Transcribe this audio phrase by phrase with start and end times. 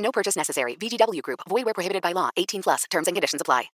[0.00, 0.74] No purchase necessary.
[0.76, 1.40] VGW Group.
[1.48, 2.30] Void where prohibited by law.
[2.36, 2.84] 18 plus.
[2.90, 3.64] Terms and conditions apply.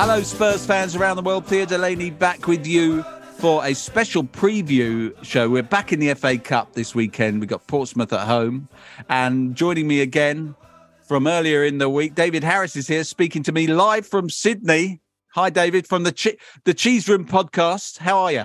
[0.00, 1.44] Hello, Spurs fans around the world.
[1.46, 3.04] Theo Delaney back with you
[3.38, 5.48] for a special preview show.
[5.48, 7.38] We're back in the FA Cup this weekend.
[7.38, 8.68] We've got Portsmouth at home.
[9.08, 10.56] And joining me again
[11.06, 15.00] from earlier in the week, David Harris is here speaking to me live from Sydney.
[15.34, 17.98] Hi, David, from the, che- the Cheese Room podcast.
[17.98, 18.44] How are you?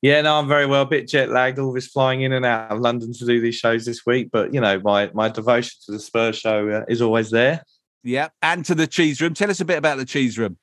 [0.00, 0.82] Yeah, no, I'm very well.
[0.82, 3.56] A bit jet lagged, all this flying in and out of London to do these
[3.56, 4.30] shows this week.
[4.32, 7.62] But, you know, my, my devotion to the Spurs show uh, is always there.
[8.02, 9.34] Yeah, and to the Cheese Room.
[9.34, 10.56] Tell us a bit about the Cheese Room.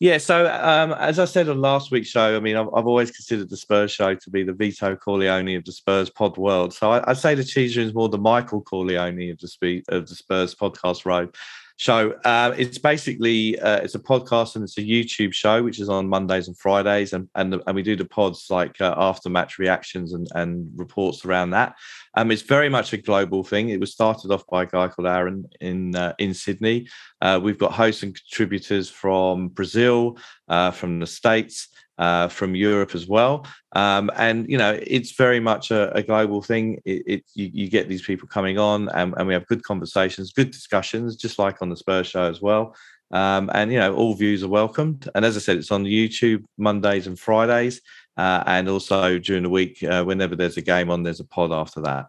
[0.00, 3.10] Yeah, so um, as I said on last week's show, I mean, I've, I've, always
[3.10, 6.72] considered the Spurs show to be the Vito Corleone of the Spurs pod world.
[6.72, 9.88] So I, would say the Cheese Room is more the Michael Corleone of the, Spe-
[9.88, 11.34] of the Spurs podcast road
[11.78, 12.10] show.
[12.24, 16.08] Uh, it's basically uh, it's a podcast and it's a YouTube show which is on
[16.08, 20.12] Mondays and Fridays, and and, and we do the pods like uh, after match reactions
[20.12, 21.74] and and reports around that.
[22.14, 23.70] Um, it's very much a global thing.
[23.70, 26.88] It was started off by a guy called Aaron in uh, in Sydney.
[27.22, 30.18] Uh, we've got hosts and contributors from Brazil,
[30.48, 33.46] uh, from the States, uh, from Europe as well.
[33.72, 36.80] Um, and you know, it's very much a, a global thing.
[36.84, 40.32] It, it you, you, get these people coming on, and, and, we have good conversations,
[40.32, 42.74] good discussions, just like on the Spurs show as well.
[43.10, 45.08] Um, and you know, all views are welcomed.
[45.14, 47.80] And as I said, it's on YouTube Mondays and Fridays.
[48.16, 51.52] Uh, and also during the week, uh, whenever there's a game on, there's a pod
[51.52, 52.06] after that.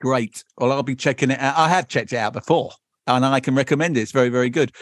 [0.00, 0.42] Great.
[0.58, 1.56] Well, I'll be checking it out.
[1.56, 2.72] I have checked it out before,
[3.06, 4.00] and I can recommend it.
[4.00, 4.72] It's very, very good.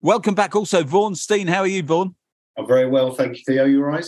[0.00, 1.46] Welcome back, also, Vaughn Stein.
[1.46, 2.14] How are you, Vaughn?
[2.58, 3.64] I'm very well, thank you, Theo.
[3.64, 4.06] You all right?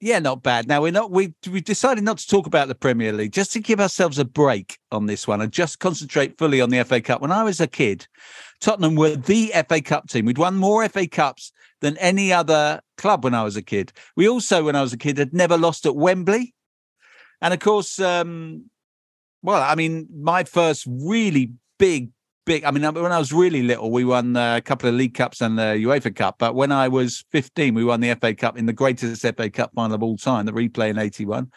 [0.00, 0.66] Yeah, not bad.
[0.66, 1.12] Now we're not.
[1.12, 4.24] We we decided not to talk about the Premier League just to give ourselves a
[4.24, 7.20] break on this one and just concentrate fully on the FA Cup.
[7.20, 8.08] When I was a kid,
[8.60, 10.26] Tottenham were the FA Cup team.
[10.26, 13.92] We'd won more FA Cups than any other club when I was a kid.
[14.16, 16.52] We also, when I was a kid, had never lost at Wembley,
[17.40, 18.70] and of course, um,
[19.42, 22.10] well, I mean, my first really big
[22.44, 22.64] big.
[22.64, 25.58] I mean, when I was really little, we won a couple of League Cups and
[25.58, 26.36] the UEFA Cup.
[26.38, 29.72] But when I was 15, we won the FA Cup in the greatest FA Cup
[29.74, 31.50] final of all time, the replay in 81.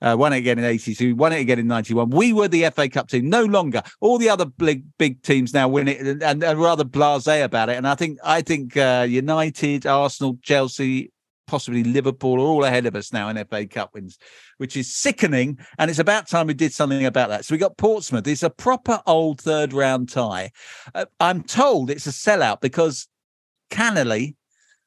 [0.00, 2.10] Uh, won it again in 82, won it again in 91.
[2.10, 3.82] We were the FA Cup team, no longer.
[4.00, 7.76] All the other big, big teams now win it and, and rather blasé about it.
[7.76, 11.10] And I think I think uh, United, Arsenal, Chelsea,
[11.48, 14.18] possibly Liverpool are all ahead of us now in FA Cup wins,
[14.58, 15.58] which is sickening.
[15.78, 17.44] And it's about time we did something about that.
[17.44, 18.26] So we got Portsmouth.
[18.28, 20.52] It's a proper old third round tie.
[20.94, 23.08] Uh, I'm told it's a sellout because
[23.70, 24.36] cannily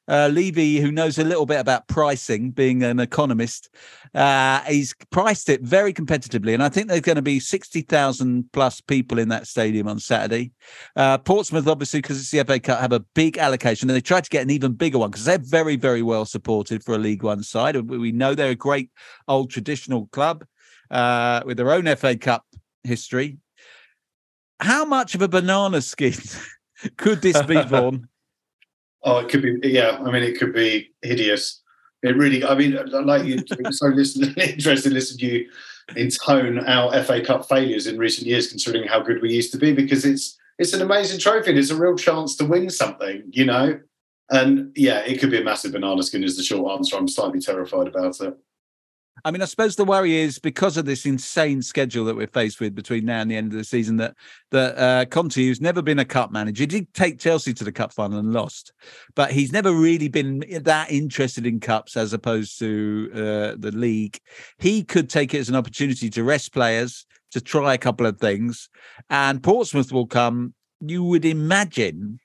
[0.07, 3.69] uh, Levy, who knows a little bit about pricing, being an economist,
[4.13, 6.53] uh, he's priced it very competitively.
[6.53, 10.51] And I think there's going to be 60,000 plus people in that stadium on Saturday.
[10.95, 13.89] Uh, Portsmouth, obviously, because it's the FA Cup, have a big allocation.
[13.89, 16.83] And they tried to get an even bigger one because they're very, very well supported
[16.83, 17.75] for a League One side.
[17.89, 18.89] We know they're a great
[19.27, 20.45] old traditional club
[20.89, 22.45] uh, with their own FA Cup
[22.83, 23.37] history.
[24.59, 26.13] How much of a banana skin
[26.97, 28.07] could this be, Vaughn?
[29.03, 29.59] Oh, it could be.
[29.63, 31.61] Yeah, I mean, it could be hideous.
[32.03, 32.43] It really.
[32.43, 33.43] I mean, like you.
[33.71, 35.49] so interested to listen to you
[35.95, 39.73] intone our FA Cup failures in recent years, considering how good we used to be.
[39.73, 41.57] Because it's it's an amazing trophy.
[41.57, 43.79] It's a real chance to win something, you know.
[44.29, 46.23] And yeah, it could be a massive banana skin.
[46.23, 46.95] Is the short answer.
[46.95, 48.37] I'm slightly terrified about it.
[49.23, 52.59] I mean, I suppose the worry is because of this insane schedule that we're faced
[52.59, 54.15] with between now and the end of the season that
[54.51, 57.93] that uh, Conte, who's never been a cup manager, did take Chelsea to the cup
[57.93, 58.73] final and lost,
[59.15, 64.19] but he's never really been that interested in cups as opposed to uh, the league.
[64.57, 68.19] He could take it as an opportunity to rest players, to try a couple of
[68.19, 68.69] things,
[69.09, 70.53] and Portsmouth will come.
[70.79, 72.19] You would imagine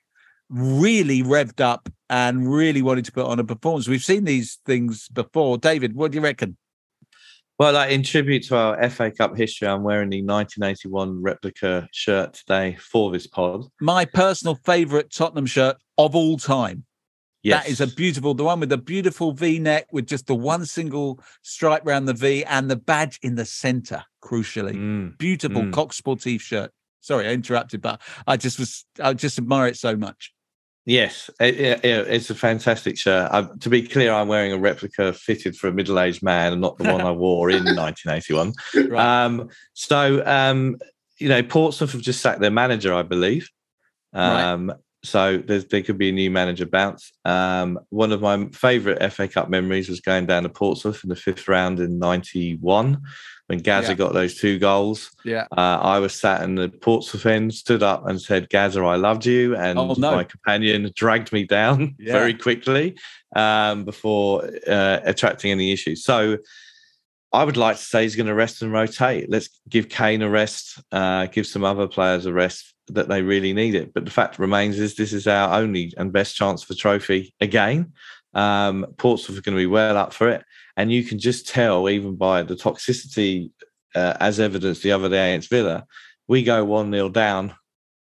[0.49, 3.87] really revved up and really wanted to put on a performance.
[3.87, 5.57] We've seen these things before.
[5.57, 6.57] David, what do you reckon?
[7.59, 12.33] Well, like in tribute to our FA Cup history, I'm wearing the 1981 replica shirt
[12.33, 13.65] today for this pod.
[13.81, 16.85] My personal favourite Tottenham shirt of all time.
[17.41, 17.63] Yes.
[17.63, 20.65] That is a beautiful, the one with the beautiful V neck with just the one
[20.65, 24.75] single stripe around the V and the badge in the centre, crucially.
[24.75, 25.73] Mm, Beautiful mm.
[25.73, 26.71] Coq Sportif shirt.
[27.01, 30.33] Sorry, I interrupted, but I just was, I just admire it so much.
[30.87, 33.29] Yes, it, it- it- it's a fantastic shirt.
[33.31, 36.77] I, to be clear, I'm wearing a replica fitted for a middle-aged man, and not
[36.77, 38.53] the one I wore in 1981.
[38.89, 39.25] Right.
[39.25, 40.77] Um, so, um,
[41.19, 43.49] you know, Portsmouth have just sacked their manager, I believe.
[44.13, 44.53] Right.
[44.53, 44.73] Um,
[45.03, 47.11] So there's, there could be a new manager bounce.
[47.25, 51.15] Um, one of my favourite FA Cup memories was going down to Portsmouth in the
[51.15, 53.01] fifth round in '91
[53.47, 53.95] when Gazza Yeah.
[53.95, 55.09] got those two goals.
[55.25, 55.47] yeah.
[55.51, 59.25] Uh, I was sat in the Portsmouth end, stood up and said, Gazza, I loved
[59.25, 59.55] you.
[59.55, 60.15] And Oh, no.
[60.15, 62.13] my companion dragged me down Yeah.
[62.13, 62.97] very quickly
[63.35, 66.03] um, before uh, attracting any issues.
[66.03, 66.37] So
[67.33, 69.29] I would like to say he's going to rest and rotate.
[69.29, 73.51] Let's give Kane a rest, uh, give some other players a rest that they really
[73.53, 73.93] need it.
[73.93, 77.91] But the fact remains is this is our only and best chance for trophy again.
[78.37, 80.45] Um, Portsmouth are going to be well up for it.
[80.77, 83.49] And you can just tell, even by the toxicity
[83.95, 85.85] uh, as evidenced the other day against Villa,
[86.27, 87.53] we go 1 0 down,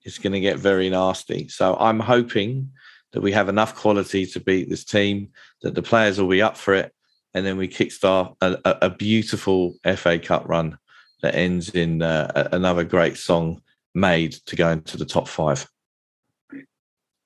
[0.03, 1.49] it's going to get very nasty.
[1.49, 2.71] So I'm hoping
[3.13, 5.31] that we have enough quality to beat this team,
[5.63, 6.93] that the players will be up for it,
[7.35, 10.79] and then we kickstart a, a, a beautiful FA Cup run
[11.23, 13.61] that ends in uh, another great song
[13.95, 15.69] made to go into the top five.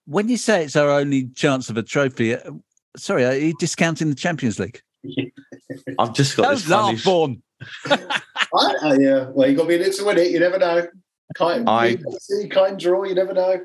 [0.07, 2.53] When you say it's our only chance of a trophy, uh,
[2.97, 4.81] sorry, are you discounting the Champions League?
[5.99, 6.93] I've just got Don't this funny.
[6.97, 7.43] laugh, Vaughn.
[7.87, 10.31] I, I, yeah, well, you got to be in it to win it.
[10.31, 10.87] You never know.
[11.37, 13.05] Kind, I- see, kind draw.
[13.05, 13.61] You never know.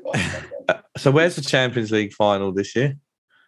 [0.96, 2.96] so where's the Champions League final this year?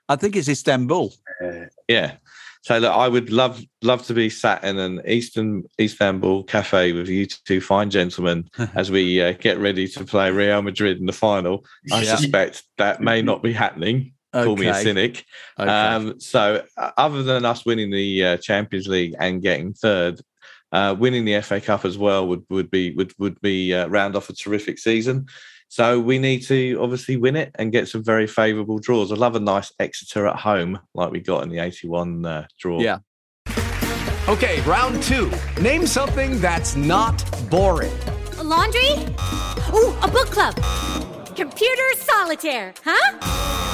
[0.08, 1.12] I think it's Istanbul.
[1.44, 2.16] Uh, Yeah.
[2.62, 7.08] So look, I would love love to be sat in an Eastern Istanbul cafe with
[7.10, 11.12] you two fine gentlemen as we uh, get ready to play Real Madrid in the
[11.12, 11.62] final.
[11.92, 12.16] I Yeah.
[12.16, 14.13] suspect that may not be happening.
[14.34, 15.24] Call me a cynic.
[15.58, 15.68] Okay.
[15.68, 20.20] Um, so, uh, other than us winning the uh, Champions League and getting third,
[20.72, 24.16] uh, winning the FA Cup as well would would be would would be uh, round
[24.16, 25.26] off a terrific season.
[25.68, 29.10] So we need to obviously win it and get some very favourable draws.
[29.10, 32.80] I love a nice Exeter at home like we got in the eighty-one uh, draw.
[32.80, 32.98] Yeah.
[34.26, 35.30] Okay, round two.
[35.60, 37.92] Name something that's not boring.
[38.38, 38.90] A laundry?
[39.74, 40.54] Ooh, a book club.
[41.36, 43.73] Computer solitaire, huh?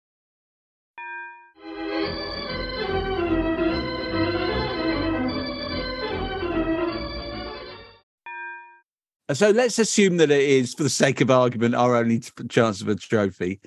[9.33, 12.81] So let's assume that it is, for the sake of argument, our only t- chance
[12.81, 13.59] of a trophy.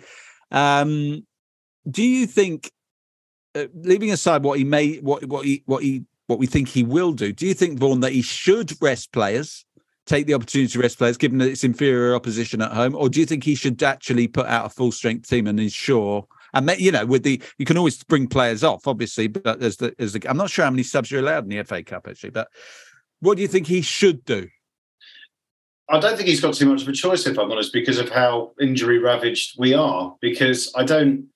[0.51, 1.27] Um,
[1.89, 2.71] do you think,
[3.55, 6.83] uh, leaving aside what he may, what what he what he what we think he
[6.83, 9.65] will do, do you think Vaughn that he should rest players,
[10.07, 13.21] take the opportunity to rest players, given that it's inferior opposition at home, or do
[13.21, 16.27] you think he should actually put out a full strength team and ensure?
[16.53, 19.95] And you know, with the you can always bring players off, obviously, but there's the,
[19.99, 22.31] there's the I'm not sure how many subs you're allowed in the FA Cup actually,
[22.31, 22.49] but
[23.21, 24.49] what do you think he should do?
[25.89, 28.09] I don't think he's got too much of a choice, if I'm honest, because of
[28.09, 30.17] how injury ravaged we are.
[30.21, 31.27] Because I don't,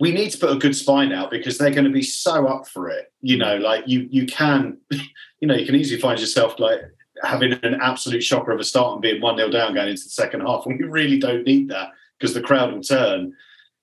[0.00, 2.66] we need to put a good spine out because they're going to be so up
[2.66, 3.12] for it.
[3.20, 6.80] You know, like you, you can, you know, you can easily find yourself like
[7.22, 10.10] having an absolute shocker of a start and being one 0 down going into the
[10.10, 13.32] second half, and we really don't need that because the crowd will turn.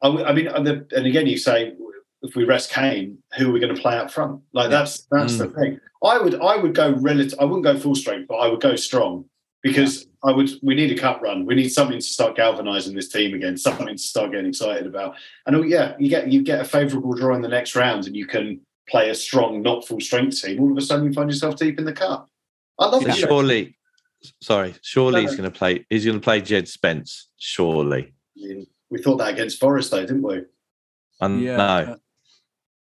[0.02, 1.74] I mean, and, the, and again, you say
[2.22, 4.42] if we rest Kane, who are we going to play up front?
[4.54, 5.56] Like that's that's the mm.
[5.56, 5.80] thing.
[6.04, 7.40] I would I would go relative.
[7.40, 9.26] I wouldn't go full strength, but I would go strong
[9.62, 10.50] because I would.
[10.62, 11.46] We need a cup run.
[11.46, 13.58] We need something to start galvanising this team again.
[13.58, 15.16] Something to start getting excited about.
[15.46, 18.16] And oh, yeah, you get you get a favourable draw in the next round, and
[18.16, 20.60] you can play a strong, not full strength team.
[20.60, 22.28] All of a sudden, you find yourself deep in the cup.
[22.80, 23.18] I love Yeah, it.
[23.18, 23.76] surely,
[24.42, 25.86] sorry, surely No, he's going to play.
[25.90, 27.30] He's going to play Jed Spence.
[27.38, 28.14] Surely,
[28.90, 30.42] We thought that against Forest, though, didn't we?
[31.22, 31.64] I Yeah, know.
[31.64, 31.96] uh,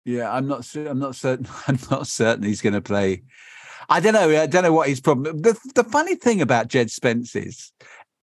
[0.05, 0.65] Yeah, I'm not.
[0.65, 1.48] cer- I'm not certain.
[1.67, 3.24] I'm not certain he's going to play.
[3.89, 4.42] I don't know.
[4.42, 5.42] I don't know what his problem.
[5.42, 7.72] The the funny thing about Jed Spence is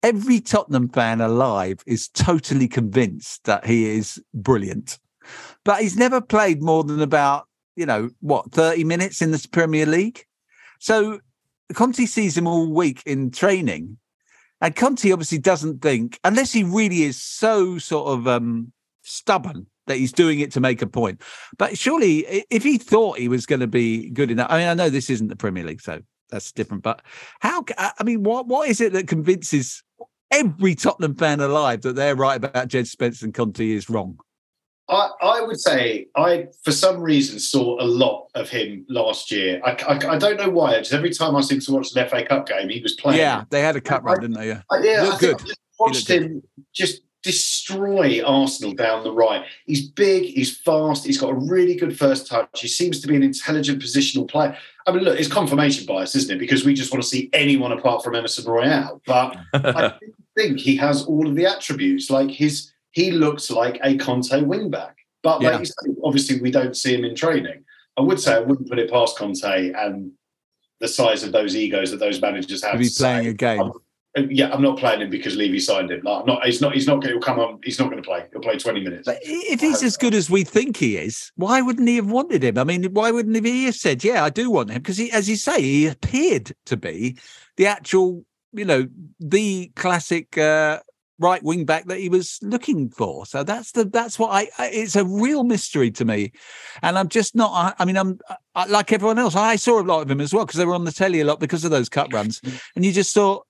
[0.01, 4.99] every Tottenham fan alive is totally convinced that he is brilliant,
[5.63, 9.85] but he's never played more than about you know what thirty minutes in the Premier
[9.85, 10.25] League.
[10.79, 11.19] So
[11.73, 13.97] Conte sees him all week in training,
[14.61, 19.97] and Conte obviously doesn't think unless he really is so sort of um stubborn that
[19.97, 21.21] he's doing it to make a point.
[21.57, 24.73] But surely, if he thought he was going to be good enough, I mean, I
[24.73, 26.83] know this isn't the Premier League, so that's different.
[26.83, 27.01] But
[27.39, 27.65] how?
[27.77, 29.83] I mean, what what is it that convinces
[30.31, 34.17] every Tottenham fan alive that they're right about Jed Spence and Conte is wrong?
[34.89, 39.61] I, I would say I, for some reason, saw a lot of him last year.
[39.63, 40.77] I, I, I don't know why.
[40.79, 43.19] Just every time I seem to watch an FA Cup game, he was playing.
[43.19, 44.47] Yeah, they had a cut run, didn't they?
[44.47, 45.47] Yeah, I, yeah, Looked I think good.
[45.47, 49.45] Just watched him just destroy Arsenal down the right.
[49.65, 52.61] He's big, he's fast, he's got a really good first touch.
[52.61, 54.57] He seems to be an intelligent positional player.
[54.85, 56.39] I mean, look, it's confirmation bias, isn't it?
[56.39, 59.01] Because we just want to see anyone apart from Emerson Royal.
[59.07, 59.93] But I
[60.37, 62.09] think he has all of the attributes.
[62.09, 64.93] Like his, he looks like a Conte wingback.
[65.23, 65.63] But like Yeah.
[65.63, 67.63] say, obviously, we don't see him in training.
[67.97, 70.11] I would say I wouldn't put it past Conte and
[70.81, 72.73] the size of those egos that those managers have.
[72.73, 73.71] to be playing a game.
[74.15, 76.01] Yeah, I'm not playing him because Levy signed him.
[76.03, 76.45] Like, not.
[76.45, 76.73] He's not.
[76.73, 77.59] He's not going to come on.
[77.63, 78.23] He's not going to play.
[78.31, 79.05] He'll play 20 minutes.
[79.07, 82.43] But if he's as good as we think he is, why wouldn't he have wanted
[82.43, 82.59] him?
[82.59, 84.81] I mean, why wouldn't he have said, "Yeah, I do want him"?
[84.83, 87.17] Because he, as you say, he appeared to be
[87.57, 88.87] the actual, you know,
[89.19, 90.79] the classic uh,
[91.19, 93.25] right wing back that he was looking for.
[93.25, 94.49] So that's the that's what I.
[94.59, 96.33] I it's a real mystery to me,
[96.81, 97.51] and I'm just not.
[97.51, 98.19] I, I mean, I'm
[98.53, 99.35] I, like everyone else.
[99.35, 101.25] I saw a lot of him as well because they were on the telly a
[101.25, 102.41] lot because of those cut runs,
[102.75, 103.47] and you just thought,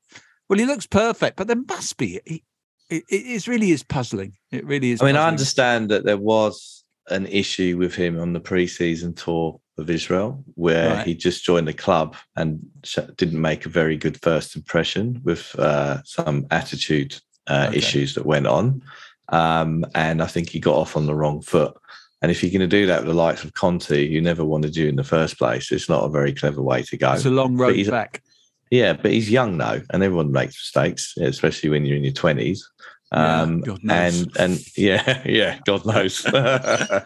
[0.54, 2.20] well, he looks perfect, but there must be.
[2.26, 2.44] He,
[2.90, 4.34] it, it really is puzzling.
[4.52, 5.02] It really is.
[5.02, 9.60] I mean, I understand that there was an issue with him on the pre-season tour
[9.78, 11.08] of Israel, where Right.
[11.08, 15.58] he just joined the club and sh- didn't make a very good first impression with
[15.58, 17.80] uh, some attitude uh, Okay.
[17.80, 18.82] issues that went on,
[19.30, 21.76] um, and I think he got off on the wrong foot.
[22.22, 24.78] And if you're going to do that with the likes of Conte, who never wanted
[24.78, 27.12] you in the first place, it's not a very clever way to go.
[27.12, 28.22] It's a long road back.
[28.74, 32.68] Yeah, but he's young though, and everyone makes mistakes, especially when you're in your twenties.
[33.12, 34.22] Um, God knows.
[34.22, 36.26] and and yeah, yeah, God knows.
[36.34, 37.04] oh,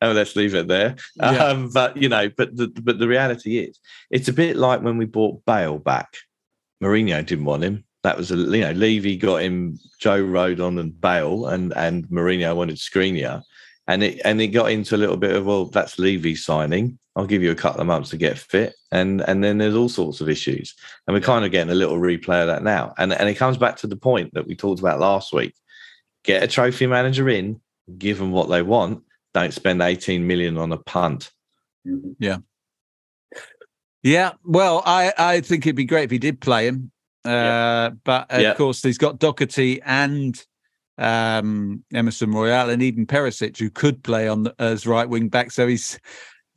[0.00, 0.96] let's leave it there.
[1.16, 1.44] Yeah.
[1.44, 3.78] Um, but you know, but the but the reality is,
[4.10, 6.16] it's a bit like when we bought Bale back.
[6.82, 7.84] Mourinho didn't want him.
[8.02, 12.56] That was a you know, Levy got him Joe Rodon and Bale, and and Mourinho
[12.56, 13.42] wanted Skriniar,
[13.86, 16.98] and it and it got into a little bit of well, that's Levy signing.
[17.14, 19.88] I'll give you a couple of months to get fit, and and then there's all
[19.88, 20.74] sorts of issues,
[21.06, 23.56] and we're kind of getting a little replay of that now, and and it comes
[23.56, 25.54] back to the point that we talked about last week.
[26.24, 27.60] Get a trophy manager in,
[27.98, 29.02] give them what they want.
[29.34, 31.30] Don't spend 18 million on a punt.
[32.18, 32.38] Yeah.
[34.02, 34.32] Yeah.
[34.44, 36.92] Well, I, I think it'd be great if he did play him.
[37.24, 38.54] Uh, But of Yeah.
[38.54, 40.40] course, he's got Doherty and
[41.02, 45.50] um, Emerson Royal and even Perisic, who could play on the, as right wing back.
[45.50, 45.98] So he's.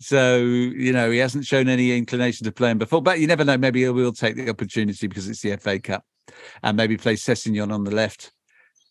[0.01, 3.45] So you know he hasn't shown any inclination to play him before, but you never
[3.45, 3.57] know.
[3.57, 6.03] Maybe he will take the opportunity because it's the FA Cup,
[6.63, 8.33] and maybe play Sessegnon on the left.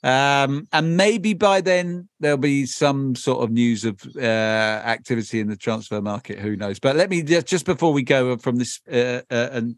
[0.02, 5.48] Um, and maybe by then there'll be some sort of news of uh, activity in
[5.48, 6.38] the transfer market.
[6.38, 6.78] Who knows?
[6.78, 9.76] But let me just, just before we go from this uh, uh, and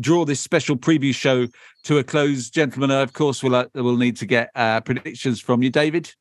[0.00, 1.46] draw this special preview show
[1.84, 2.90] to a close, gentlemen.
[2.90, 6.12] Of course, we'll uh, we'll need to get uh, predictions from you, David.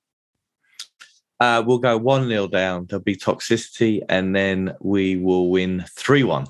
[1.39, 2.85] Uh, we'll go 1 0 down.
[2.85, 6.47] There'll be toxicity, and then we will win 3 1.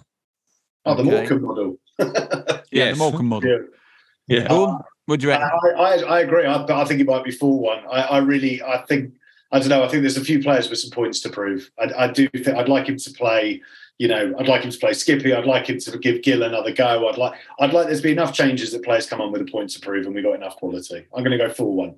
[0.85, 1.11] Oh, the Okay.
[1.11, 1.79] Morecambe model.
[2.71, 3.49] Yeah, the Morecambe model.
[3.49, 4.39] Yeah.
[4.39, 4.47] Yeah.
[4.47, 4.79] Boom.
[5.05, 5.59] What do you I, reckon?
[5.77, 6.45] I, I agree.
[6.45, 7.83] I, I think it might be four one.
[7.91, 9.13] I, I really, I think,
[9.51, 9.83] I don't know.
[9.83, 11.69] I think there's a few players with some points to prove.
[11.77, 13.61] I, I do think I'd like him to play.
[13.99, 15.33] You know, I'd like him to play Skippy.
[15.33, 17.07] I'd like him to give Gil another go.
[17.07, 19.69] I'd like, I'd like there's be enough changes that players come on with a point
[19.71, 21.05] to prove, and we got enough quality.
[21.15, 21.95] I'm going to go four one.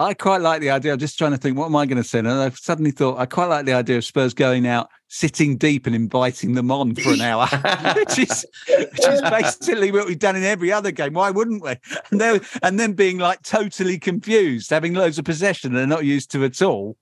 [0.00, 0.94] I quite like the idea.
[0.94, 2.20] I'm just trying to think, what am I going to say?
[2.20, 5.86] And I've suddenly thought I quite like the idea of Spurs going out, sitting deep,
[5.86, 7.46] and inviting them on for an hour,
[7.96, 11.12] which is which is basically what we've done in every other game.
[11.12, 11.74] Why wouldn't we?
[12.10, 16.44] And and then being like totally confused, having loads of possession they're not used to
[16.46, 16.96] at all,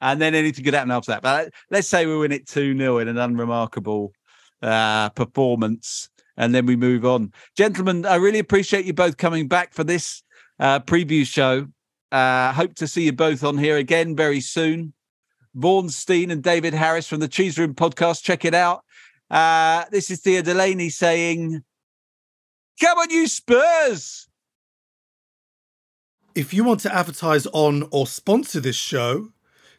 [0.00, 1.22] and then anything could happen after that.
[1.22, 4.12] But let's say we win it two 0 in an unremarkable
[4.62, 8.06] uh, performance, and then we move on, gentlemen.
[8.06, 10.22] I really appreciate you both coming back for this
[10.60, 11.66] uh, preview show.
[12.10, 14.94] Uh, hope to see you both on here again very soon.
[15.54, 18.22] Vaughn Stein and David Harris from the Cheese Room podcast.
[18.22, 18.84] Check it out.
[19.30, 21.62] Uh, this is Theo Delaney saying,
[22.80, 24.28] Come on, you Spurs!
[26.34, 29.30] If you want to advertise on or sponsor this show,